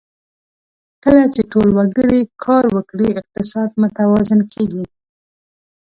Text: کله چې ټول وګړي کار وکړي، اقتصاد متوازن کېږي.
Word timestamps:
کله 1.03 1.23
چې 1.33 1.41
ټول 1.51 1.67
وګړي 1.77 2.21
کار 2.43 2.63
وکړي، 2.75 3.09
اقتصاد 3.21 3.69
متوازن 3.81 4.41
کېږي. 4.53 4.85